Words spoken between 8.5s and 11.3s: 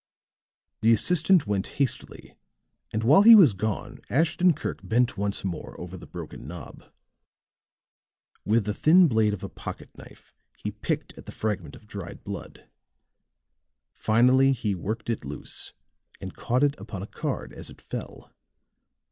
the thin blade of a pocket knife he picked at